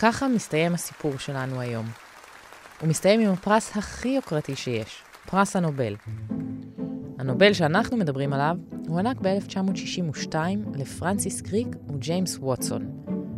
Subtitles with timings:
[0.00, 1.86] וככה מסתיים הסיפור שלנו היום.
[2.80, 5.96] הוא מסתיים עם הפרס הכי יוקרתי שיש, פרס הנובל.
[7.18, 8.56] הנובל שאנחנו מדברים עליו
[8.88, 10.34] הוענק ב-1962
[10.74, 12.90] לפרנסיס קריק וג'יימס ווטסון,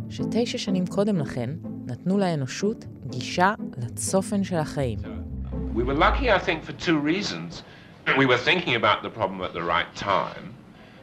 [0.09, 1.49] שתשע שנים קודם לכן
[1.85, 4.99] נתנו לאנושות גישה לצופן של החיים.
[5.75, 7.63] We were lucky, I think, for two reasons.
[8.17, 10.45] We were thinking about the problem at the right time,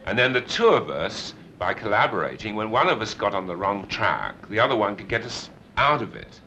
[0.07, 3.57] and then the two of us, by collaborating, when one of us got on the
[3.63, 6.41] wrong track, the other one could get us out of it.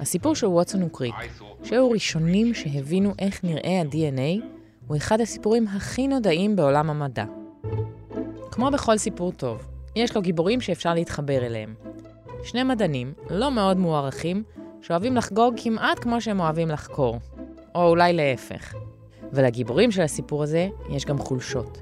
[0.00, 1.14] הסיפור של ווטסון וקריק,
[1.64, 4.44] שהיו ראשונים שהבינו איך נראה ה-DNA,
[4.86, 7.24] הוא אחד הסיפורים הכי נודעים בעולם המדע.
[8.50, 11.74] כמו בכל סיפור טוב, יש לו גיבורים שאפשר להתחבר אליהם.
[12.42, 14.42] שני מדענים, לא מאוד מוערכים,
[14.82, 17.18] שאוהבים לחגוג כמעט כמו שהם אוהבים לחקור.
[17.74, 18.74] או אולי להפך.
[19.32, 21.78] ולגיבורים של הסיפור הזה יש גם חולשות.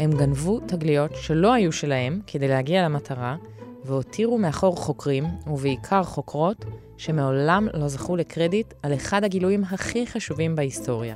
[0.00, 3.36] הם גנבו תגליות שלא היו שלהם כדי להגיע למטרה,
[3.84, 6.64] והותירו מאחור חוקרים, ובעיקר חוקרות,
[6.96, 11.14] שמעולם לא זכו לקרדיט על אחד הגילויים הכי חשובים בהיסטוריה.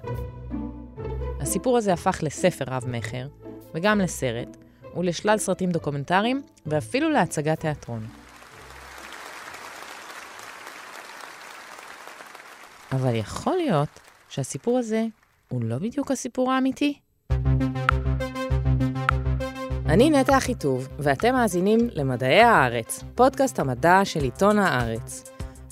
[1.40, 3.26] הסיפור הזה הפך לספר רב-מכר,
[3.74, 4.56] וגם לסרט,
[4.96, 8.06] ולשלל סרטים דוקומנטריים, ואפילו להצגת תיאטרון.
[12.92, 15.06] אבל יכול להיות שהסיפור הזה
[15.48, 17.03] הוא לא בדיוק הסיפור האמיתי.
[19.94, 25.24] אני נטע אחיטוב, ואתם מאזינים למדעי הארץ, פודקאסט המדע של עיתון הארץ.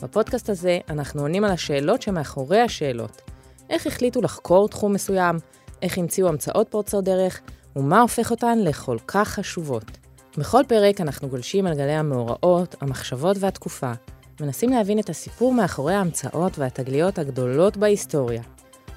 [0.02, 3.22] בפודקאסט הזה אנחנו עונים על השאלות שמאחורי השאלות.
[3.70, 5.36] איך החליטו לחקור תחום מסוים,
[5.82, 7.40] איך המציאו המצאות פורצות דרך,
[7.76, 9.98] ומה הופך אותן לכל כך חשובות.
[10.38, 13.92] בכל פרק אנחנו גולשים על גלי המאורעות, המחשבות והתקופה,
[14.40, 18.42] מנסים להבין את הסיפור מאחורי ההמצאות והתגליות הגדולות בהיסטוריה.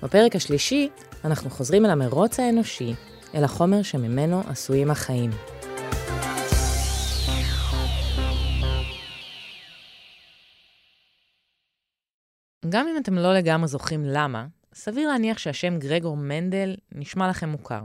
[0.04, 0.90] בפרק השלישי
[1.26, 2.94] אנחנו חוזרים אל המרוץ האנושי,
[3.36, 5.32] אל החומר שממנו עשויים החיים.
[12.70, 17.84] גם אם אתם לא לגמרי זוכרים למה, סביר להניח שהשם גרגור מנדל נשמע לכם מוכר.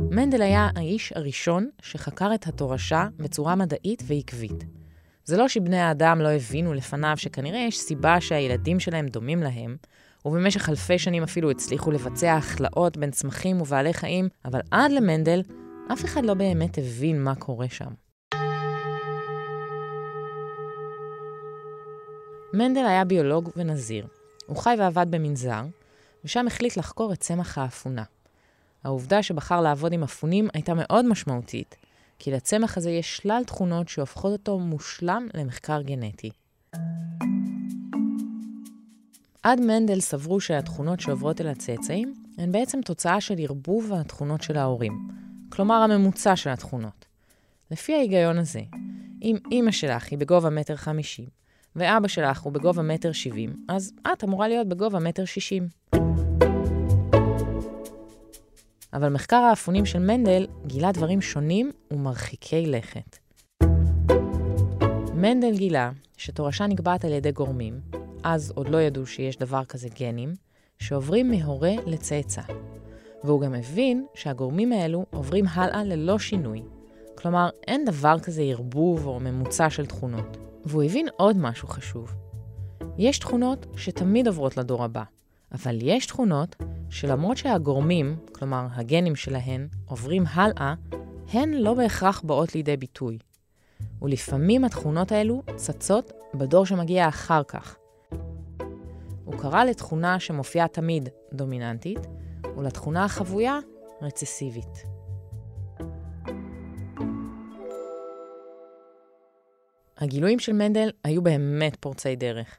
[0.00, 4.64] מנדל היה האיש הראשון שחקר את התורשה בצורה מדעית ועקבית.
[5.24, 9.76] זה לא שבני האדם לא הבינו לפניו שכנראה יש סיבה שהילדים שלהם דומים להם,
[10.26, 15.42] ובמשך אלפי שנים אפילו הצליחו לבצע הכלאות בין צמחים ובעלי חיים, אבל עד למנדל,
[15.92, 17.90] אף אחד לא באמת הבין מה קורה שם.
[22.52, 24.06] מנדל היה ביולוג ונזיר.
[24.46, 25.62] הוא חי ועבד במנזר,
[26.24, 28.02] ושם החליט לחקור את צמח האפונה.
[28.84, 31.76] העובדה שבחר לעבוד עם אפונים הייתה מאוד משמעותית,
[32.18, 36.30] כי לצמח הזה יש שלל תכונות שהופכות אותו מושלם למחקר גנטי.
[39.46, 45.08] עד מנדל סברו שהתכונות שעוברות אל הצאצאים הן בעצם תוצאה של ערבוב התכונות של ההורים,
[45.48, 47.06] כלומר הממוצע של התכונות.
[47.70, 48.60] לפי ההיגיון הזה,
[49.22, 51.24] אם אימא שלך היא בגובה מטר חמישים,
[51.76, 55.68] ואבא שלך הוא בגובה מטר שבעים, אז את אמורה להיות בגובה מטר שישים.
[58.92, 63.18] אבל מחקר האפונים של מנדל גילה דברים שונים ומרחיקי לכת.
[65.14, 70.34] מנדל גילה שתורשה נקבעת על ידי גורמים, אז עוד לא ידעו שיש דבר כזה גנים,
[70.78, 72.42] שעוברים מהורה לצאצא.
[73.24, 76.62] והוא גם הבין שהגורמים האלו עוברים הלאה ללא שינוי.
[77.14, 80.36] כלומר, אין דבר כזה ערבוב או ממוצע של תכונות.
[80.64, 82.14] והוא הבין עוד משהו חשוב.
[82.98, 85.02] יש תכונות שתמיד עוברות לדור הבא,
[85.52, 86.56] אבל יש תכונות
[86.90, 90.74] שלמרות שהגורמים, כלומר הגנים שלהן, עוברים הלאה,
[91.32, 93.18] הן לא בהכרח באות לידי ביטוי.
[94.02, 97.76] ולפעמים התכונות האלו צצות בדור שמגיע אחר כך.
[99.26, 101.98] הוא קרא לתכונה שמופיעה תמיד דומיננטית,
[102.56, 103.58] ולתכונה החבויה
[104.02, 104.84] רצסיבית.
[109.98, 112.58] הגילויים של מנדל היו באמת פורצי דרך.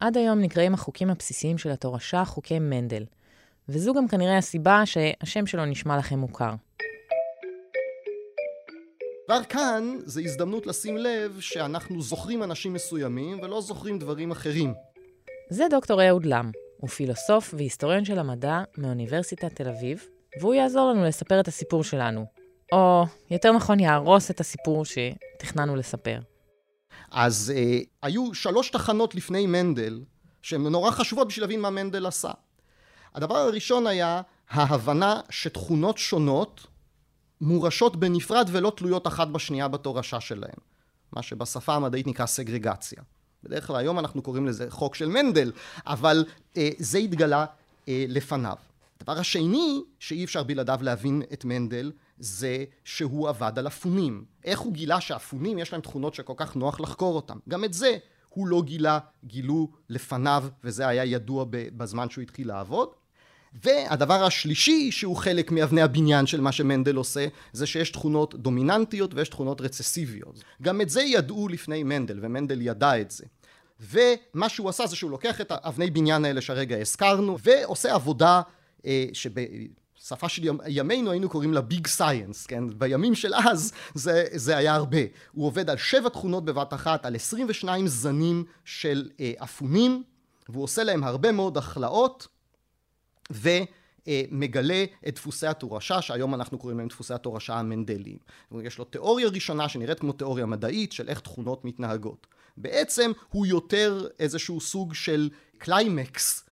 [0.00, 3.04] עד היום נקראים החוקים הבסיסיים של התורשה חוקי מנדל,
[3.68, 6.54] וזו גם כנראה הסיבה שהשם שלו נשמע לכם מוכר.
[9.26, 14.87] כבר כאן זה הזדמנות לשים לב שאנחנו זוכרים אנשים מסוימים ולא זוכרים דברים אחרים.
[15.50, 20.04] זה דוקטור אהוד לם, הוא פילוסוף והיסטוריון של המדע מאוניברסיטת תל אביב,
[20.40, 22.26] והוא יעזור לנו לספר את הסיפור שלנו.
[22.72, 26.20] או יותר נכון יהרוס את הסיפור שתכננו לספר.
[27.10, 30.00] אז אה, היו שלוש תחנות לפני מנדל,
[30.42, 32.30] שהן נורא חשובות בשביל להבין מה מנדל עשה.
[33.14, 34.20] הדבר הראשון היה
[34.50, 36.66] ההבנה שתכונות שונות
[37.40, 40.58] מורשות בנפרד ולא תלויות אחת בשנייה בתורשה שלהן.
[41.12, 43.02] מה שבשפה המדעית נקרא סגרגציה.
[43.44, 45.52] בדרך כלל היום אנחנו קוראים לזה חוק של מנדל,
[45.86, 46.24] אבל
[46.56, 47.46] אה, זה התגלה
[47.88, 48.56] אה, לפניו.
[49.00, 54.24] הדבר השני שאי אפשר בלעדיו להבין את מנדל זה שהוא עבד על אפונים.
[54.44, 57.38] איך הוא גילה שאפונים יש להם תכונות שכל כך נוח לחקור אותם?
[57.48, 57.96] גם את זה
[58.28, 62.88] הוא לא גילה, גילו לפניו, וזה היה ידוע בזמן שהוא התחיל לעבוד.
[63.64, 69.28] והדבר השלישי שהוא חלק מאבני הבניין של מה שמנדל עושה זה שיש תכונות דומיננטיות ויש
[69.28, 70.44] תכונות רצסיביות.
[70.62, 73.24] גם את זה ידעו לפני מנדל ומנדל ידע את זה.
[73.80, 78.40] ומה שהוא עשה זה שהוא לוקח את האבני בניין האלה שהרגע הזכרנו ועושה עבודה
[78.86, 82.78] אה, בשפה של ימינו היינו קוראים לה ביג סייאנס, כן?
[82.78, 84.98] בימים של אז זה, זה היה הרבה.
[85.32, 90.02] הוא עובד על שבע תכונות בבת אחת, על 22 זנים של אה, אפונים
[90.48, 92.28] והוא עושה להם הרבה מאוד הכלאות
[93.30, 98.18] ומגלה את דפוסי התורשה שהיום אנחנו קוראים להם דפוסי התורשה המנדליים.
[98.62, 102.26] יש לו תיאוריה ראשונה שנראית כמו תיאוריה מדעית של איך תכונות מתנהגות.
[102.56, 106.48] בעצם הוא יותר איזשהו סוג של קליימקס.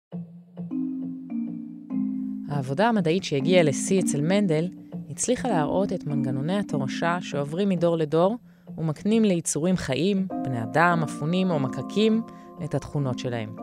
[2.49, 4.67] העבודה המדעית שהגיעה לשיא אצל מנדל
[5.11, 8.37] הצליחה להראות את מנגנוני התורשה שעוברים מדור לדור
[8.77, 12.21] ומקנים ליצורים חיים, בני אדם, אפונים או מקקים,
[12.63, 13.55] את התכונות שלהם.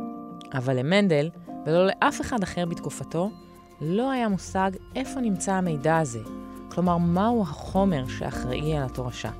[0.54, 1.30] אבל למנדל,
[1.68, 3.30] ולא לאף אחד אחר בתקופתו,
[3.80, 6.20] לא היה מושג איפה נמצא המידע הזה,
[6.68, 9.30] כלומר מהו החומר שאחראי על התורשה.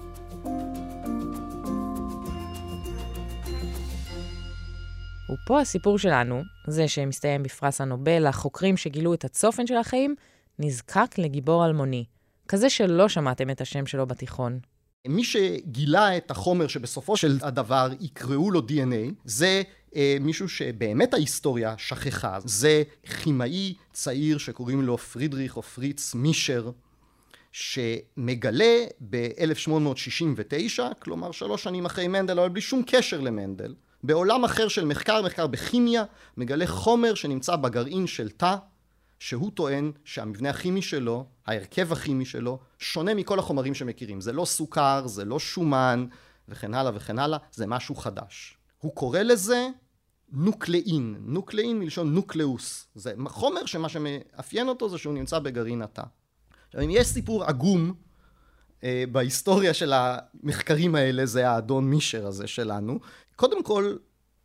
[5.32, 10.14] ופה הסיפור שלנו, זה שמסתיים בפרס הנובל, החוקרים שגילו את הצופן של החיים,
[10.58, 12.04] נזקק לגיבור אלמוני,
[12.48, 14.58] כזה שלא שמעתם את השם שלו בתיכון.
[15.06, 19.62] מי שגילה את החומר שבסופו של הדבר יקראו לו DNA, זה
[20.20, 22.38] מישהו שבאמת ההיסטוריה שכחה.
[22.44, 22.82] זה
[23.22, 26.70] כימאי צעיר שקוראים לו פרידריך או פריץ מישר,
[27.52, 34.84] שמגלה ב-1869, כלומר שלוש שנים אחרי מנדל, אבל בלי שום קשר למנדל, בעולם אחר של
[34.84, 36.04] מחקר, מחקר בכימיה,
[36.36, 38.56] מגלה חומר שנמצא בגרעין של תא,
[39.18, 44.20] שהוא טוען שהמבנה הכימי שלו, ההרכב הכימי שלו, שונה מכל החומרים שמכירים.
[44.20, 46.06] זה לא סוכר, זה לא שומן,
[46.48, 48.57] וכן הלאה וכן הלאה, זה משהו חדש.
[48.78, 49.68] הוא קורא לזה
[50.32, 52.86] נוקלאין, נוקלאין מלשון נוקלאוס.
[52.94, 56.02] זה חומר שמה שמאפיין אותו זה שהוא נמצא בגרעין התא.
[56.68, 57.94] עכשיו אם יש סיפור עגום
[58.84, 62.98] אה, בהיסטוריה של המחקרים האלה, זה האדון מישר הזה שלנו,
[63.36, 63.96] קודם כל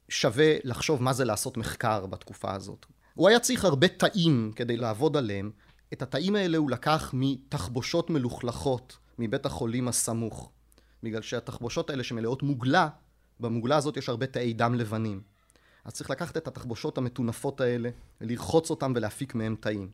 [0.10, 2.86] שווה לחשוב מה זה לעשות מחקר בתקופה הזאת.
[3.14, 5.52] הוא היה צריך הרבה תאים כדי לעבוד עליהם.
[5.94, 10.52] את התאים האלה הוא לקח מתחבושות מלוכלכות מבית החולים הסמוך.
[11.04, 12.90] בגלל שהתחבושות האלה שמלאות מוגלה,
[13.44, 15.22] במוגלה הזאת יש הרבה תאי דם לבנים.
[15.86, 17.90] אז צריך לקחת את התחבושות המטונפות האלה,
[18.22, 19.90] לרחוץ אותם ולהפיק מהם תאים.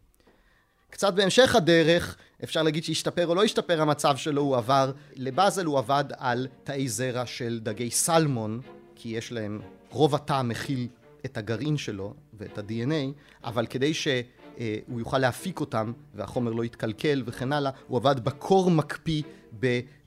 [0.90, 5.80] קצת בהמשך הדרך, אפשר להגיד שהשתפר או לא השתפר המצב שלו, הוא עבר לבאזל, הוא
[5.80, 8.62] עבד על תאי זרע של דגי סלמון,
[8.96, 10.88] כי יש להם, רוב התא מכיל
[11.26, 17.54] את הגרעין שלו ואת ה-DNA, אבל כדי שהוא יוכל להפיק אותם והחומר לא יתקלקל וכן
[17.54, 19.24] הלאה, הוא עבד בקור מקפיא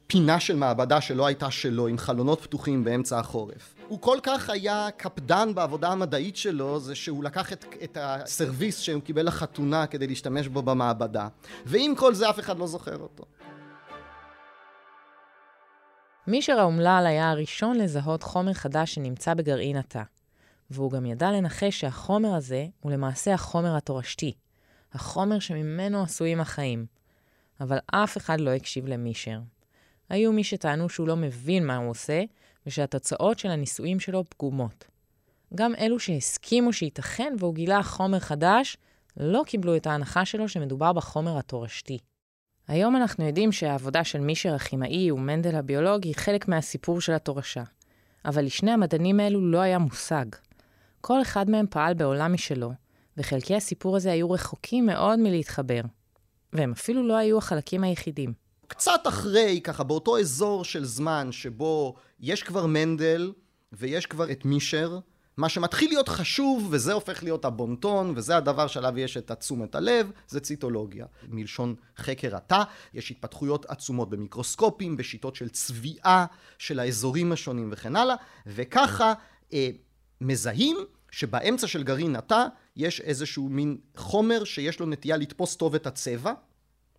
[0.06, 3.74] בפינה של מעבדה שלא הייתה שלו, עם חלונות פתוחים באמצע החורף.
[3.88, 9.02] הוא כל כך היה קפדן בעבודה המדעית שלו, זה שהוא לקח את, את הסרוויס שהוא
[9.02, 11.28] קיבל לחתונה כדי להשתמש בו במעבדה,
[11.66, 13.24] ועם כל זה אף אחד לא זוכר אותו.
[16.26, 20.02] מישר האומלל היה הראשון לזהות חומר חדש שנמצא בגרעין התא,
[20.70, 24.32] והוא גם ידע לנחש שהחומר הזה הוא למעשה החומר התורשתי,
[24.92, 26.86] החומר שממנו עשויים החיים.
[27.60, 29.38] אבל אף אחד לא הקשיב למישר.
[30.12, 32.22] היו מי שטענו שהוא לא מבין מה הוא עושה,
[32.66, 34.84] ושהתוצאות של הניסויים שלו פגומות.
[35.54, 38.76] גם אלו שהסכימו שייתכן והוא גילה חומר חדש,
[39.16, 41.98] לא קיבלו את ההנחה שלו שמדובר בחומר התורשתי.
[42.68, 47.62] היום אנחנו יודעים שהעבודה של מישר הכימאי ומנדל הביולוג היא חלק מהסיפור של התורשה.
[48.24, 50.26] אבל לשני המדענים האלו לא היה מושג.
[51.00, 52.72] כל אחד מהם פעל בעולם משלו,
[53.16, 55.80] וחלקי הסיפור הזה היו רחוקים מאוד מלהתחבר.
[56.52, 58.41] והם אפילו לא היו החלקים היחידים.
[58.72, 63.32] קצת אחרי, ככה, באותו אזור של זמן שבו יש כבר מנדל
[63.72, 64.98] ויש כבר את מישר,
[65.36, 70.10] מה שמתחיל להיות חשוב, וזה הופך להיות הבונטון, וזה הדבר שעליו יש את תשומת הלב,
[70.28, 71.06] זה ציטולוגיה.
[71.28, 72.62] מלשון חקר התא,
[72.94, 76.26] יש התפתחויות עצומות במיקרוסקופים, בשיטות של צביעה
[76.58, 78.14] של האזורים השונים וכן הלאה,
[78.46, 79.12] וככה
[79.52, 79.70] אה,
[80.20, 80.76] מזהים
[81.10, 86.32] שבאמצע של גרעין התא יש איזשהו מין חומר שיש לו נטייה לתפוס טוב את הצבע,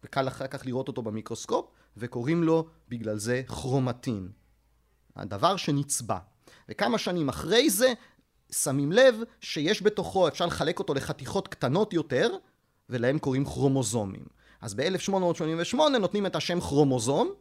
[0.04, 1.66] וקל אחר כך לראות אותו במיקרוסקופ,
[1.98, 4.30] וקוראים לו בגלל זה כרומטין.
[5.16, 6.18] הדבר שנצבע.
[6.70, 7.94] וכמה שנים אחרי זה
[8.52, 12.30] שמים לב שיש בתוכו, אפשר לחלק אותו לחתיכות קטנות יותר,
[12.90, 14.26] ולהם קוראים כרומוזומים.
[14.62, 17.34] אז ב-1888 נותנים את השם כרומוזום,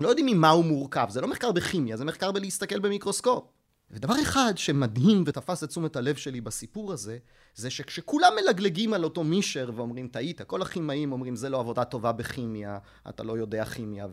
[0.00, 3.44] לא יודעים ממה הוא מורכב, זה לא מחקר בכימיה, זה מחקר בלהסתכל במיקרוסקופ.
[3.90, 7.18] ודבר אחד שמדהים ותפס את תשומת הלב שלי בסיפור הזה,
[7.54, 12.12] זה שכשכולם מלגלגים על אותו מישר ואומרים טעית, כל הכימאים אומרים זה לא עבודה טובה
[12.12, 12.78] בכימיה,
[13.08, 14.06] אתה לא יודע כימיה,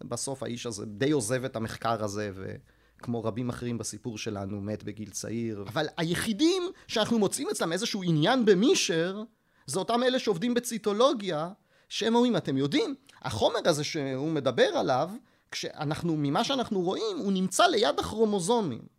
[0.00, 5.10] ובסוף האיש הזה די עוזב את המחקר הזה, וכמו רבים אחרים בסיפור שלנו, מת בגיל
[5.10, 5.64] צעיר.
[5.68, 9.22] אבל היחידים שאנחנו מוצאים אצלם איזשהו עניין במישר,
[9.66, 11.48] זה אותם אלה שעובדים בציטולוגיה,
[11.88, 15.10] שהם אומרים, אתם יודעים, החומר הזה שהוא מדבר עליו,
[15.50, 18.94] כשאנחנו, ממה שאנחנו רואים, הוא נמצא ליד הכרומוזומים.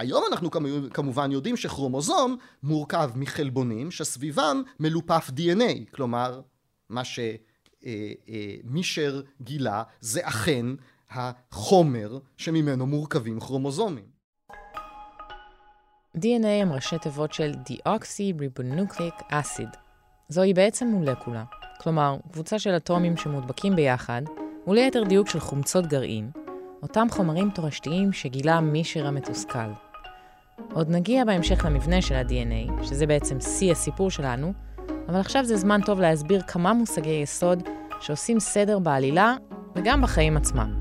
[0.00, 0.50] היום אנחנו
[0.94, 6.40] כמובן יודעים שכרומוזום מורכב מחלבונים שסביבם מלופף DNA, כלומר
[6.88, 7.02] מה
[8.64, 10.66] שמישר גילה זה אכן
[11.10, 14.04] החומר שממנו מורכבים כרומוזומים.
[16.16, 19.76] DNA הם ראשי תיבות של Deoxyribonucleic Acid.
[20.28, 21.44] זוהי בעצם מולקולה,
[21.80, 24.22] כלומר קבוצה של אטומים שמודבקים ביחד,
[24.66, 26.30] וליתר דיוק של חומצות גרעין,
[26.82, 29.89] אותם חומרים תורשתיים שגילה מישר המתוסכל.
[30.72, 34.52] עוד נגיע בהמשך למבנה של ה-DNA, שזה בעצם שיא הסיפור שלנו,
[35.08, 37.62] אבל עכשיו זה זמן טוב להסביר כמה מושגי יסוד
[38.00, 39.34] שעושים סדר בעלילה
[39.76, 40.74] וגם בחיים עצמם.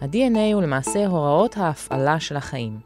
[0.00, 2.80] ה-DNA הוא למעשה הוראות ההפעלה של החיים.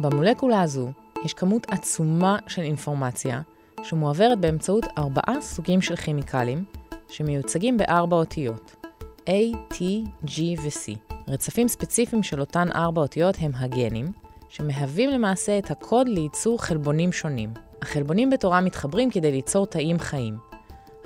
[0.00, 0.88] במולקולה הזו
[1.24, 3.40] יש כמות עצומה של אינפורמציה
[3.82, 6.64] שמועברת באמצעות ארבעה סוגים של כימיקלים
[7.08, 8.86] שמיוצגים בארבע אותיות
[9.28, 9.76] A, T,
[10.24, 11.09] G ו-C.
[11.30, 14.12] רצפים ספציפיים של אותן ארבע אותיות הם הגנים,
[14.48, 17.54] שמהווים למעשה את הקוד לייצור חלבונים שונים.
[17.82, 20.38] החלבונים בתורה מתחברים כדי ליצור תאים חיים.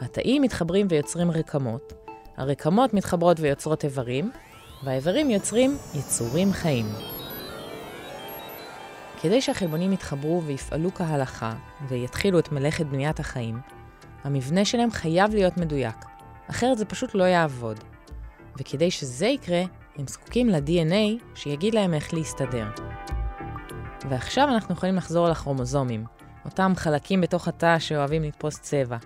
[0.00, 1.92] התאים מתחברים ויוצרים רקמות,
[2.36, 4.30] הרקמות מתחברות ויוצרות איברים,
[4.84, 6.86] והאיברים יוצרים יצורים חיים.
[9.22, 11.54] כדי שהחלבונים יתחברו ויפעלו כהלכה
[11.88, 13.58] ויתחילו את מלאכת בניית החיים,
[14.24, 15.96] המבנה שלהם חייב להיות מדויק,
[16.50, 17.78] אחרת זה פשוט לא יעבוד.
[18.56, 19.62] וכדי שזה יקרה,
[19.98, 22.66] הם זקוקים ל-DNA שיגיד להם איך להסתדר.
[24.08, 26.04] ועכשיו אנחנו יכולים לחזור לכרומוזומים,
[26.44, 28.96] אותם חלקים בתוך התא שאוהבים לתפוס צבע.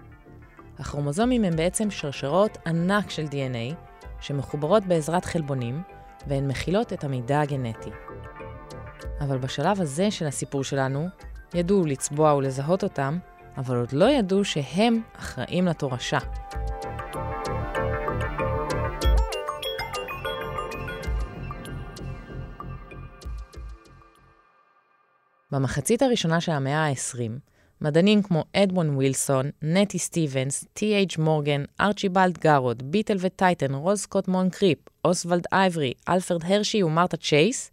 [0.79, 3.75] הכרומוזומים הם בעצם שרשרות ענק של DNA,
[4.21, 5.83] שמחוברות בעזרת חלבונים,
[6.27, 7.91] והן מכילות את המידע הגנטי.
[9.21, 11.09] אבל בשלב הזה של הסיפור שלנו,
[11.55, 13.19] ידעו לצבוע ולזהות אותם,
[13.57, 16.19] אבל עוד לא ידעו שהם אחראים לתורשה.
[25.53, 27.31] במחצית הראשונה של המאה ה-20,
[27.81, 34.79] מדענים כמו אדמונד ווילסון, נטי סטיבנס, טי.אייץ' מורגן, ארצ'יבלד גארוד, בידל וטייטם, רוז סקוט מונקריף,
[35.05, 37.71] אוסוולד אייברי, אלפרד הרשי ומרתה צ'ייס,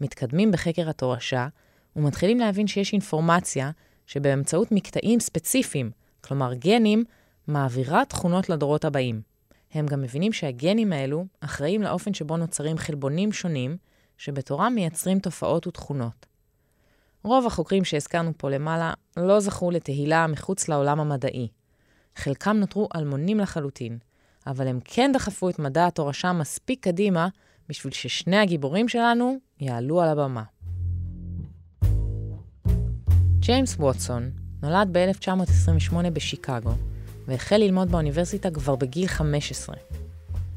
[0.00, 1.48] מתקדמים בחקר התורשה
[1.96, 3.70] ומתחילים להבין שיש אינפורמציה
[4.06, 7.04] שבאמצעות מקטעים ספציפיים, כלומר גנים,
[7.46, 9.20] מעבירה תכונות לדורות הבאים.
[9.72, 13.76] הם גם מבינים שהגנים האלו אחראים לאופן שבו נוצרים חלבונים שונים,
[14.18, 16.29] שבתורם מייצרים תופעות ותכונות.
[17.22, 21.48] רוב החוקרים שהזכרנו פה למעלה לא זכו לתהילה מחוץ לעולם המדעי.
[22.16, 23.98] חלקם נותרו אלמונים לחלוטין,
[24.46, 27.28] אבל הם כן דחפו את מדע התורשה מספיק קדימה
[27.68, 30.42] בשביל ששני הגיבורים שלנו יעלו על הבמה.
[33.38, 34.30] ג'יימס ווטסון
[34.62, 36.72] נולד ב-1928 בשיקגו,
[37.26, 39.76] והחל ללמוד באוניברסיטה כבר בגיל 15.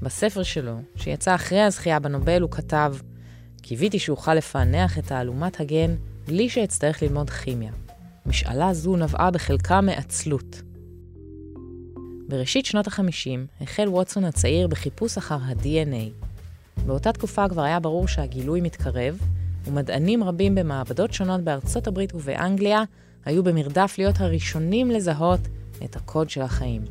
[0.01, 2.95] בספר שלו, שיצא אחרי הזכייה בנובל, הוא כתב,
[3.61, 5.95] קיוויתי שאוכל לפענח את תעלומת הגן
[6.27, 7.71] בלי שאצטרך ללמוד כימיה.
[8.25, 10.61] משאלה זו נבעה בחלקה מעצלות.
[12.27, 16.27] בראשית שנות ה-50 החל ווטסון הצעיר בחיפוש אחר ה-DNA.
[16.85, 19.17] באותה תקופה כבר היה ברור שהגילוי מתקרב,
[19.65, 22.83] ומדענים רבים במעבדות שונות בארצות הברית ובאנגליה
[23.25, 25.39] היו במרדף להיות הראשונים לזהות
[25.83, 26.81] את הקוד של החיים.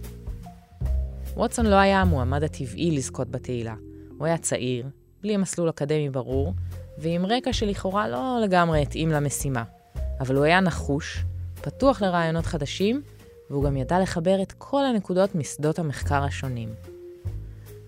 [1.35, 3.75] ווטסון לא היה המועמד הטבעי לזכות בתהילה.
[4.19, 4.87] הוא היה צעיר,
[5.23, 6.55] בלי מסלול אקדמי ברור,
[7.03, 9.63] ועם רקע שלכאורה לא לגמרי התאים למשימה.
[10.21, 11.25] אבל הוא היה נחוש,
[11.61, 13.03] פתוח לרעיונות חדשים,
[13.51, 16.69] והוא גם ידע לחבר את כל הנקודות משדות המחקר השונים.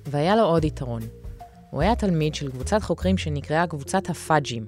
[0.07, 1.03] והיה לו עוד יתרון.
[1.71, 4.65] הוא היה תלמיד של קבוצת חוקרים שנקראה קבוצת הפאג'ים,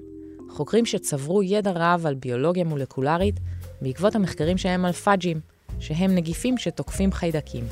[0.50, 3.40] חוקרים שצברו ידע רב על ביולוגיה מולקולרית
[3.82, 5.40] בעקבות המחקרים שלהם על פאג'ים,
[5.78, 7.64] שהם נגיפים שתוקפים חיידקים.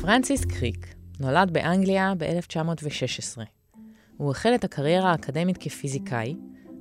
[0.00, 3.57] פרנסיס קריק נולד באנגליה ב-1916.
[4.18, 6.36] הוא החל את הקריירה האקדמית כפיזיקאי,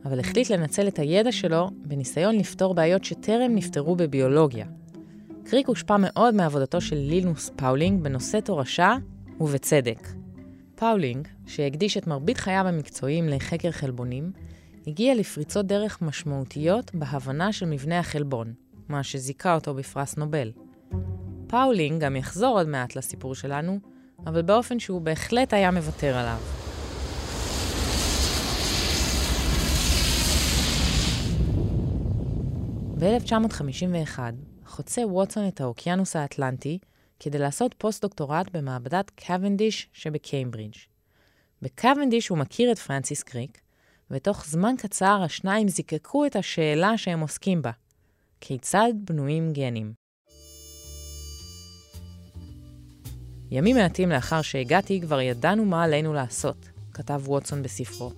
[0.05, 4.65] אבל החליט לנצל את הידע שלו בניסיון לפתור בעיות שטרם נפתרו בביולוגיה.
[5.45, 8.95] קריק הושפע מאוד מעבודתו של לינוס פאולינג בנושא תורשה,
[9.39, 10.07] ובצדק.
[10.75, 14.31] פאולינג, שהקדיש את מרבית חייו המקצועיים לחקר חלבונים,
[14.87, 18.53] הגיע לפריצות דרך משמעותיות בהבנה של מבנה החלבון,
[18.89, 20.51] מה שזיכה אותו בפרס נובל.
[21.47, 23.79] פאולינג גם יחזור עוד מעט לסיפור שלנו,
[24.25, 26.66] אבל באופן שהוא בהחלט היה מוותר עליו.
[32.99, 34.19] ב-1951
[34.65, 36.79] חוצה ווטסון את האוקיינוס האטלנטי
[37.19, 40.75] כדי לעשות פוסט-דוקטורט במעבדת קוונדיש שבקיימברידג'.
[41.61, 43.61] בקוונדיש הוא מכיר את פרנסיס קריק,
[44.11, 47.71] ותוך זמן קצר השניים זיקקו את השאלה שהם עוסקים בה,
[48.41, 49.93] כיצד בנויים גנים.
[53.51, 58.11] ימים מעטים לאחר שהגעתי כבר ידענו מה עלינו לעשות, כתב ווטסון בספרו,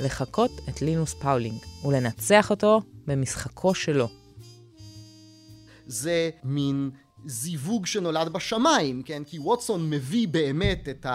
[0.00, 4.19] לחקות את לינוס פאולינג ולנצח אותו במשחקו שלו.
[5.90, 6.90] זה מין
[7.26, 9.24] זיווג שנולד בשמיים, כן?
[9.24, 11.06] כי ווטסון מביא באמת את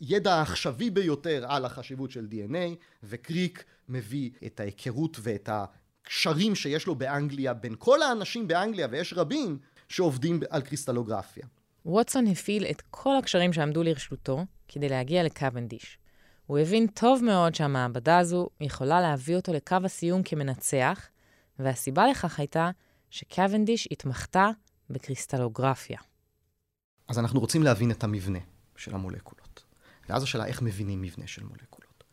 [0.00, 6.94] הידע העכשווי ביותר על החשיבות של DNA, וקריק מביא את ההיכרות ואת הקשרים שיש לו
[6.94, 9.58] באנגליה בין כל האנשים באנגליה, ויש רבים
[9.88, 11.46] שעובדים על קריסטלוגרפיה.
[11.86, 15.98] ווטסון הפעיל את כל הקשרים שעמדו לרשותו כדי להגיע לקוונדיש.
[16.46, 21.08] הוא הבין טוב מאוד שהמעבדה הזו יכולה להביא אותו לקו הסיום כמנצח,
[21.58, 22.70] והסיבה לכך הייתה
[23.10, 24.50] שקוונדיש התמחתה
[24.90, 25.98] בקריסטלוגרפיה.
[27.08, 28.38] אז אנחנו רוצים להבין את המבנה
[28.76, 29.64] של המולקולות.
[30.08, 32.04] ואז השאלה איך מבינים מבנה של מולקולות.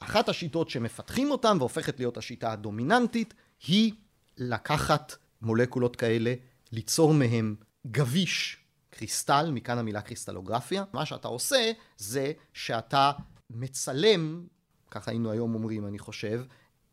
[0.00, 3.34] אחת השיטות שמפתחים אותן והופכת להיות השיטה הדומיננטית
[3.66, 3.92] היא
[4.36, 6.34] לקחת מולקולות כאלה,
[6.72, 7.56] ליצור מהם
[7.86, 8.56] גביש
[8.90, 10.84] קריסטל, מכאן המילה קריסטלוגרפיה.
[10.92, 13.12] מה שאתה עושה זה שאתה
[13.50, 14.46] מצלם,
[14.90, 16.44] ככה היינו היום אומרים אני חושב,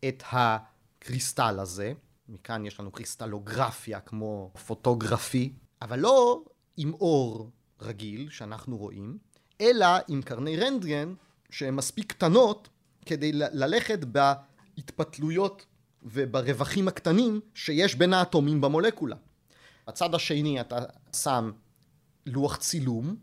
[0.07, 1.93] את הקריסטל הזה,
[2.29, 6.43] מכאן יש לנו קריסטלוגרפיה כמו פוטוגרפי, אבל לא
[6.77, 7.49] עם אור
[7.81, 9.17] רגיל שאנחנו רואים,
[9.61, 11.13] אלא עם קרני רנטגן
[11.49, 12.69] שהן מספיק קטנות
[13.05, 15.65] כדי ללכת בהתפתלויות
[16.03, 19.15] וברווחים הקטנים שיש בין האטומים במולקולה.
[19.87, 20.79] בצד השני אתה
[21.15, 21.51] שם
[22.25, 23.15] לוח צילום,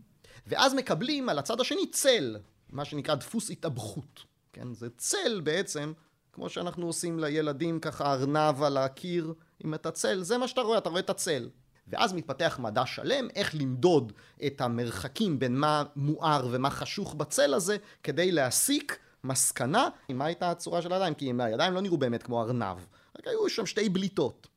[0.46, 2.36] ואז מקבלים על הצד השני צל,
[2.70, 4.20] מה שנקרא דפוס התאבכות.
[4.52, 4.75] כן?
[4.75, 5.92] זה צל בעצם
[6.37, 10.78] כמו שאנחנו עושים לילדים ככה ארנב על הקיר עם את הצל, זה מה שאתה רואה,
[10.78, 11.49] אתה רואה את הצל.
[11.89, 14.13] ואז מתפתח מדע שלם איך למדוד
[14.47, 20.82] את המרחקים בין מה מואר ומה חשוך בצל הזה כדי להסיק מסקנה מה הייתה הצורה
[20.82, 22.78] של הידיים כי הידיים לא נראו באמת כמו ארנב
[23.19, 24.49] רק היו שם שתי בליטות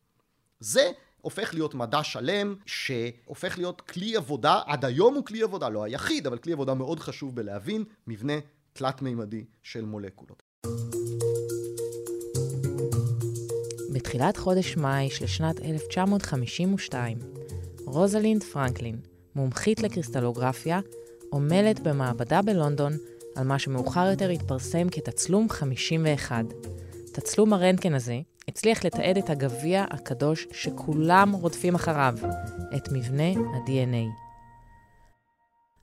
[0.60, 5.84] זה הופך להיות מדע שלם שהופך להיות כלי עבודה עד היום הוא כלי עבודה לא
[5.84, 8.34] היחיד אבל כלי עבודה מאוד חשוב בלהבין מבנה
[8.74, 10.49] תלת מימדי של מולקולות
[14.10, 17.18] בתחילת חודש מאי של שנת 1952,
[17.86, 19.00] רוזלינד פרנקלין,
[19.36, 20.80] מומחית לקריסטלוגרפיה,
[21.34, 22.94] עמלה במעבדה בלונדון
[23.36, 26.46] על מה שמאוחר יותר התפרסם כתצלום 51.
[27.12, 32.14] תצלום הרנטגן הזה הצליח לתעד את הגביע הקדוש שכולם רודפים אחריו,
[32.76, 34.10] את מבנה ה-DNA.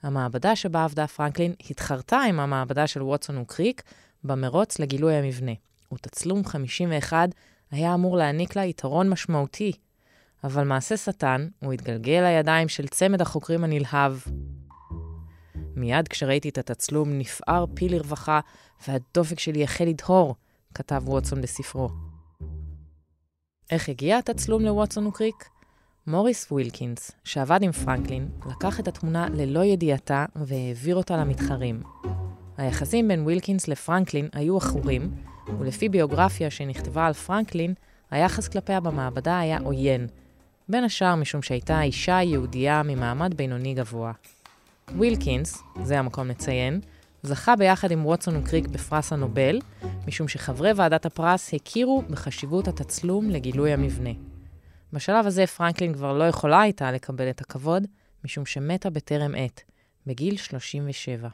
[0.02, 3.82] המעבדה שבה עבדה פרנקלין התחרתה עם המעבדה של ווטסון וקריק
[4.24, 5.52] במרוץ לגילוי המבנה,
[5.92, 7.28] ותצלום 51
[7.70, 9.72] היה אמור להעניק לה יתרון משמעותי,
[10.44, 14.12] אבל מעשה שטן, הוא התגלגל לידיים של צמד החוקרים הנלהב.
[15.76, 18.40] מיד כשראיתי את התצלום נפער פי לרווחה,
[18.88, 20.34] והדופק שלי החל לדהור,
[20.74, 21.88] כתב ווטסון בספרו.
[23.70, 25.48] איך הגיע התצלום לווטסון וקריק?
[26.06, 31.82] מוריס ווילקינס, שעבד עם פרנקלין, לקח את התמונה ללא ידיעתה והעביר אותה למתחרים.
[32.56, 35.10] היחסים בין ווילקינס לפרנקלין היו עכורים,
[35.58, 37.74] ולפי ביוגרפיה שנכתבה על פרנקלין,
[38.10, 40.06] היחס כלפיה במעבדה היה עוין,
[40.68, 44.12] בין השאר משום שהייתה אישה יהודייה ממעמד בינוני גבוה.
[44.94, 46.80] ווילקינס, זה המקום לציין,
[47.22, 49.58] זכה ביחד עם ווטסון וקריק בפרס הנובל,
[50.06, 54.10] משום שחברי ועדת הפרס הכירו בחשיבות התצלום לגילוי המבנה.
[54.92, 57.86] בשלב הזה פרנקלין כבר לא יכולה הייתה לקבל את הכבוד,
[58.24, 59.62] משום שמתה בטרם עת,
[60.06, 61.28] בגיל 37.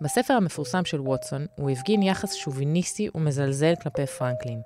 [0.00, 4.60] בספר המפורסם של ווטסון, הוא הפגין יחס שוביניסטי ומזלזל כלפי פרנקלין.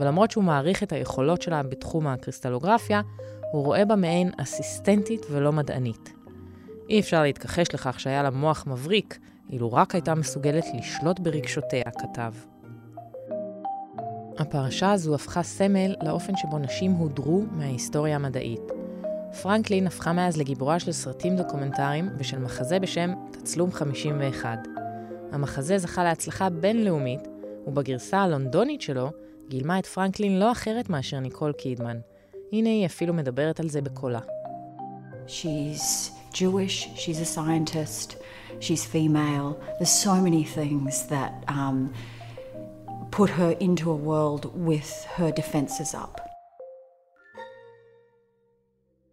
[0.00, 3.00] ולמרות שהוא מעריך את היכולות שלה בתחום הקריסטלוגרפיה,
[3.52, 6.12] הוא רואה בה מעין אסיסטנטית ולא מדענית.
[6.90, 9.18] אי אפשר להתכחש לכך שהיה לה מוח מבריק,
[9.50, 12.32] אילו רק הייתה מסוגלת לשלוט ברגשותיה, כתב.
[14.38, 18.60] הפרשה הזו הפכה סמל לאופן שבו נשים הודרו מההיסטוריה המדעית.
[19.42, 23.12] פרנקלין הפכה מאז לגיבורה של סרטים דוקומנטריים ושל מחזה בשם
[23.44, 24.58] תצלום 51.
[25.32, 27.20] המחזה זכה להצלחה בינלאומית,
[27.66, 29.10] ובגרסה הלונדונית שלו
[29.48, 31.98] גילמה את פרנקלין לא אחרת מאשר ניקול קידמן.
[32.52, 34.20] הנה היא אפילו מדברת על זה בקולה.
[35.26, 38.16] She's Jewish, she's a scientist,
[38.60, 39.60] she's female.
[39.78, 41.92] There's so many things that um,
[43.10, 46.23] put her into a world with her defenses up.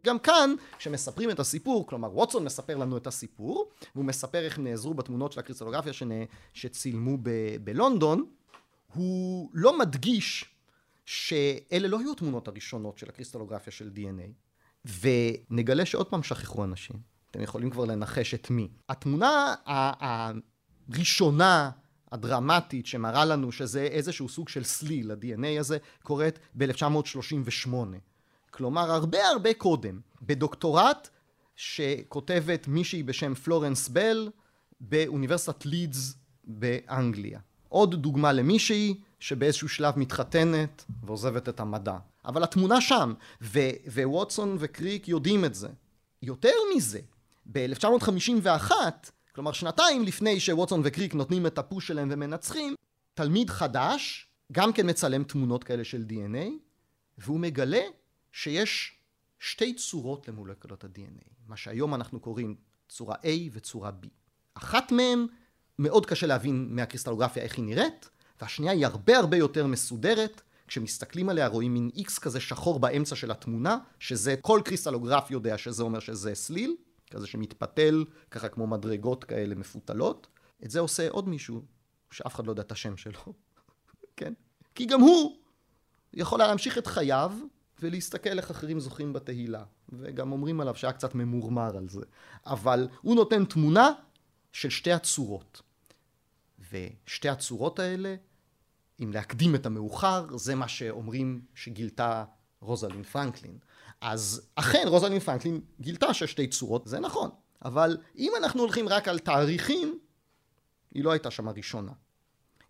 [0.05, 4.93] גם כאן, כשמספרים את הסיפור, כלומר ווטסון מספר לנו את הסיפור, והוא מספר איך נעזרו
[4.93, 6.09] בתמונות של הקריסטלוגרפיה שנ...
[6.53, 7.29] שצילמו ב...
[7.63, 8.25] בלונדון,
[8.93, 10.45] הוא לא מדגיש
[11.05, 14.31] שאלה לא היו התמונות הראשונות של הקריסטלוגרפיה של DNA,
[15.01, 16.95] ונגלה שעוד פעם שכחו אנשים.
[17.31, 18.67] אתם יכולים כבר לנחש את מי.
[18.89, 19.55] התמונה
[20.89, 21.71] הראשונה,
[22.11, 27.73] הדרמטית, שמראה לנו שזה איזשהו סוג של סליל, ה-DNA הזה, קורית ב-1938.
[28.51, 31.09] כלומר, הרבה הרבה קודם, בדוקטורט
[31.55, 34.29] שכותבת מישהי בשם פלורנס בל
[34.79, 37.39] באוניברסיטת לידס באנגליה.
[37.69, 41.97] עוד דוגמה למישהי שבאיזשהו שלב מתחתנת ועוזבת את המדע.
[42.25, 43.59] אבל התמונה שם, ו-
[43.93, 45.67] וווטסון וקריק יודעים את זה.
[46.21, 46.99] יותר מזה,
[47.51, 48.71] ב-1951,
[49.35, 52.75] כלומר שנתיים לפני שווטסון וקריק נותנים את הפוש שלהם ומנצחים,
[53.13, 56.49] תלמיד חדש גם כן מצלם תמונות כאלה של DNA,
[57.17, 57.81] והוא מגלה
[58.31, 58.97] שיש
[59.39, 62.55] שתי צורות למולקולות ה-DNA, מה שהיום אנחנו קוראים
[62.89, 64.07] צורה A וצורה B.
[64.53, 65.27] אחת מהן
[65.79, 68.09] מאוד קשה להבין מהקריסטלוגרפיה איך היא נראית,
[68.41, 73.31] והשנייה היא הרבה הרבה יותר מסודרת, כשמסתכלים עליה רואים מין איקס כזה שחור באמצע של
[73.31, 76.75] התמונה, שזה כל קריסטלוגרף יודע שזה אומר שזה סליל,
[77.11, 80.27] כזה שמתפתל, ככה כמו מדרגות כאלה מפותלות.
[80.65, 81.61] את זה עושה עוד מישהו,
[82.11, 83.33] שאף אחד לא יודע את השם שלו,
[84.17, 84.33] כן?
[84.75, 85.37] כי גם הוא
[86.13, 87.31] יכול להמשיך את חייו
[87.81, 89.63] ולהסתכל איך אחרים זוכים בתהילה.
[89.89, 92.05] וגם אומרים עליו שהיה קצת ממורמר על זה.
[92.45, 93.91] אבל הוא נותן תמונה
[94.51, 95.61] של שתי הצורות.
[96.71, 98.15] ושתי הצורות האלה,
[99.03, 102.23] אם להקדים את המאוחר, זה מה שאומרים שגילתה
[102.59, 103.57] רוזלין פרנקלין.
[104.01, 107.29] אז אכן רוזלין פרנקלין גילתה ששתי צורות, זה נכון.
[107.65, 109.99] אבל אם אנחנו הולכים רק על תאריכים,
[110.91, 111.91] היא לא הייתה שם הראשונה.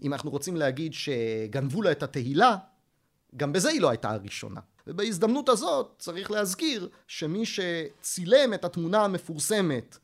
[0.01, 2.57] אם אנחנו רוצים להגיד שגנבו לה את התהילה,
[3.35, 4.61] גם בזה היא לא הייתה הראשונה.
[4.87, 9.97] ובהזדמנות הזאת צריך להזכיר שמי שצילם את התמונה המפורסמת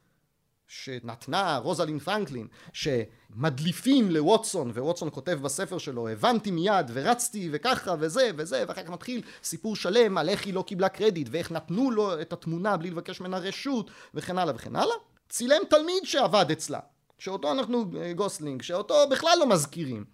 [0.68, 8.64] שנתנה רוזלין פרנקלין, שמדליפים לווטסון, וווטסון כותב בספר שלו, הבנתי מיד ורצתי וככה וזה וזה,
[8.68, 12.34] ואחר כך מתחיל סיפור שלם על איך היא לא קיבלה קרדיט, ואיך נתנו לו את
[12.34, 14.96] התמונה בלי לבקש ממנה רשות, וכן הלאה וכן הלאה.
[15.30, 16.80] צילם תלמיד שעבד אצלה,
[17.20, 20.06] שאותו אנחנו, אה, גוסלינג, שאותו בכלל לא מזכירים.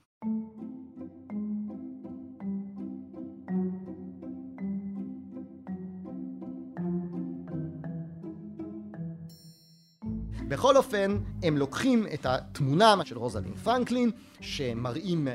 [10.48, 15.28] בכל אופן, הם לוקחים את התמונה של רוזלין פרנקלין, שמראים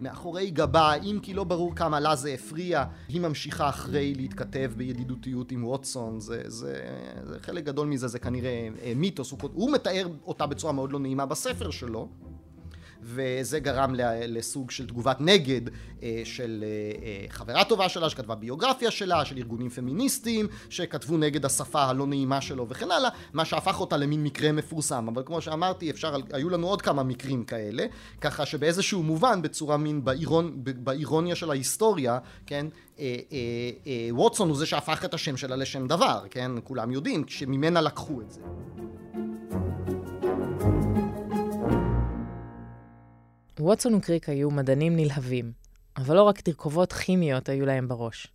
[0.00, 5.52] מאחורי גבה, אם כי לא ברור כמה לה זה הפריע, היא ממשיכה אחרי להתכתב בידידותיות
[5.52, 6.80] עם ווטסון, זה, זה,
[7.22, 10.98] זה חלק גדול מזה זה כנראה אה, מיתוס, הוא, הוא מתאר אותה בצורה מאוד לא
[10.98, 12.08] נעימה בספר שלו,
[13.04, 13.94] וזה גרם
[14.28, 15.60] לסוג של תגובת נגד
[16.02, 21.44] אה, של אה, אה, חברה טובה שלה שכתבה ביוגרפיה שלה, של ארגונים פמיניסטיים שכתבו נגד
[21.44, 25.08] השפה הלא נעימה שלו וכן הלאה, מה שהפך אותה למין מקרה מפורסם.
[25.08, 27.86] אבל כמו שאמרתי, אפשר, היו לנו עוד כמה מקרים כאלה,
[28.20, 32.66] ככה שבאיזשהו מובן, בצורה מין באירון, באירוניה של ההיסטוריה, כן,
[34.10, 38.30] ווטסון הוא זה שהפך את השם שלה לשם דבר, כן, כולם יודעים, שממנה לקחו את
[38.30, 38.40] זה.
[43.60, 45.52] ווטסון וקריק היו מדענים נלהבים,
[45.96, 48.26] אבל לא רק תרכובות כימיות היו להם בראש.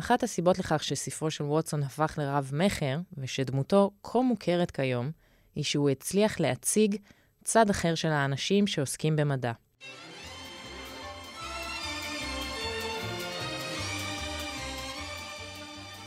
[0.00, 5.10] אחת הסיבות לכך שספרו של ווטסון הפך לרב-מכר, ושדמותו כה מוכרת כיום,
[5.54, 6.96] היא שהוא הצליח להציג
[7.44, 9.52] צד אחר של האנשים שעוסקים במדע.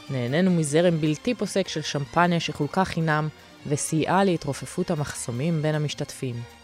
[0.10, 3.27] נהנינו מזרם בלתי פוסק של שמפניה שחולקה חינם
[3.67, 6.57] וסייעה להתרופפות המחסומים בין המשתתפים.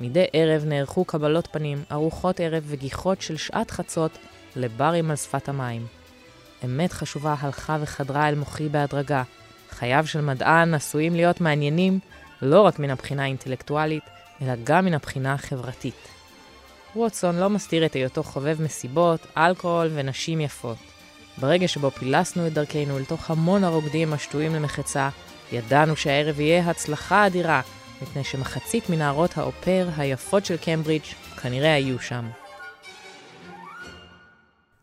[0.00, 4.18] מדי ערב נערכו קבלות פנים, ארוחות ערב וגיחות של שעת חצות
[4.56, 5.86] לברים על שפת המים.
[6.64, 9.22] אמת חשובה הלכה וחדרה אל מוחי בהדרגה.
[9.70, 11.98] חייו של מדען עשויים להיות מעניינים
[12.42, 14.04] לא רק מן הבחינה האינטלקטואלית,
[14.42, 16.08] אלא גם מן הבחינה החברתית.
[16.96, 20.76] ווטסון לא מסתיר את היותו חובב מסיבות, אלכוהול ונשים יפות.
[21.38, 25.08] ברגע שבו פילסנו את דרכנו אל תוך המון הרוקדים השטויים למחצה,
[25.52, 27.60] ידענו שהערב יהיה הצלחה אדירה,
[28.02, 31.04] מפני שמחצית מנערות האופר היפות של קמברידג'
[31.42, 32.30] כנראה היו שם.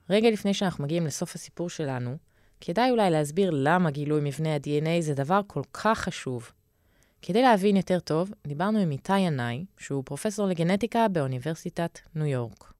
[0.10, 2.17] רגע לפני שאנחנו מגיעים לסוף הסיפור שלנו,
[2.62, 6.51] כדאי אולי להסביר למה גילוי מבנה ה-DNA זה דבר כל כך חשוב.
[7.21, 12.73] כדי להבין יותר טוב, דיברנו עם איתי ינאי, שהוא פרופסור לגנטיקה באוניברסיטת ניו יורק.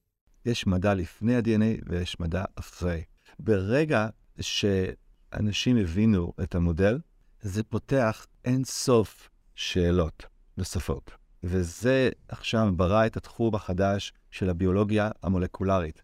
[0.46, 3.04] יש מדע לפני ה-DNA ויש מדע אחרי.
[3.40, 4.08] ברגע
[4.42, 7.00] שאנשים הבינו את המודל,
[7.42, 10.26] זה פותח אין סוף שאלות
[10.58, 11.12] נוספות.
[11.44, 16.02] וזה עכשיו ברא את התחום החדש של הביולוגיה המולקולרית.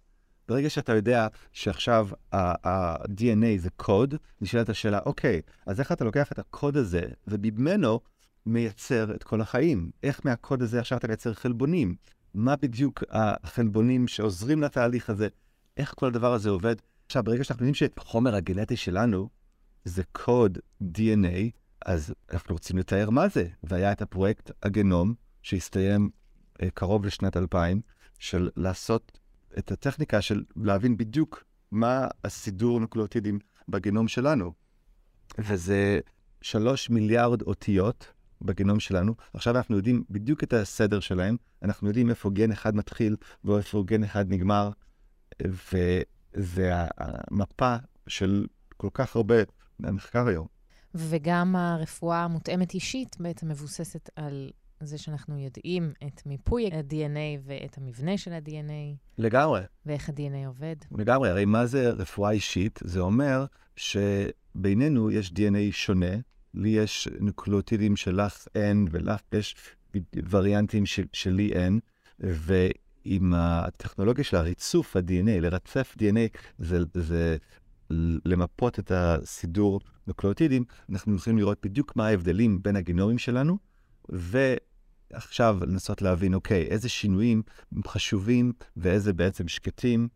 [0.48, 6.40] ברגע שאתה יודע שעכשיו ה-DNA זה קוד, נשאלת השאלה, אוקיי, אז איך אתה לוקח את
[6.40, 8.00] הקוד הזה וממנו
[8.46, 9.92] מייצר את כל החיים?
[10.04, 11.96] איך מהקוד הזה עכשיו אתה מייצר חלבונים?
[12.34, 15.28] מה בדיוק החלבונים שעוזרים לתהליך הזה?
[15.78, 16.76] איך כל הדבר הזה עובד?
[17.06, 19.30] עכשיו, ברגע שאנחנו יודעים שהחומר הגנטי שלנו
[19.86, 23.48] זה קוד DNA, אז אנחנו רוצים לתאר מה זה.
[23.64, 26.10] והיה את הפרויקט הגנום, שהסתיים
[26.62, 27.82] אה, קרוב לשנת 2000,
[28.20, 29.20] של לעשות
[29.58, 34.54] את הטכניקה של להבין בדיוק מה הסידור נוקלאוטידים בגנום שלנו.
[35.38, 36.00] וזה
[36.42, 39.16] שלוש מיליארד אותיות בגנום שלנו.
[39.34, 44.04] עכשיו אנחנו יודעים בדיוק את הסדר שלהם, אנחנו יודעים איפה גן אחד מתחיל ואיפה גן
[44.04, 44.70] אחד נגמר,
[45.42, 47.76] וזה המפה
[48.08, 49.36] של כל כך הרבה
[49.80, 50.48] מהמחקר היום.
[50.96, 58.18] וגם הרפואה המותאמת אישית בעצם מבוססת על זה שאנחנו יודעים את מיפוי ה-DNA ואת המבנה
[58.18, 58.98] של ה-DNA.
[59.18, 59.62] לגמרי.
[59.86, 60.76] ואיך ה-DNA עובד.
[60.92, 62.80] לגמרי, הרי מה זה רפואה אישית?
[62.84, 66.16] זה אומר שבינינו יש DNA שונה,
[66.54, 69.56] לי יש נוקלוטידים שלך אין, ולך יש
[70.30, 71.80] וריאנטים של, שלי אין,
[72.20, 77.38] ועם הטכנולוגיה של הריצוף ה-DNA, לרצף DNA, זה, זה
[78.26, 83.58] למפות את הסידור נוקלוטידים, אנחנו יכולים לראות בדיוק מה ההבדלים בין הגנומים שלנו,
[84.10, 87.44] ועכשיו לנסות להבין, אוקיי, איזה שינויים
[87.88, 90.08] חשובים ואיזה בעצם שקטים,